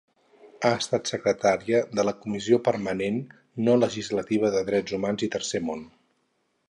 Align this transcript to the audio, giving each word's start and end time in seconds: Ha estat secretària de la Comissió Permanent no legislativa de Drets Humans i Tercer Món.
Ha 0.67 0.69
estat 0.77 1.09
secretària 1.11 1.81
de 1.99 2.05
la 2.09 2.13
Comissió 2.23 2.59
Permanent 2.69 3.19
no 3.67 3.77
legislativa 3.83 4.51
de 4.57 4.65
Drets 4.71 4.97
Humans 4.99 5.27
i 5.29 5.31
Tercer 5.37 5.63
Món. 5.69 5.85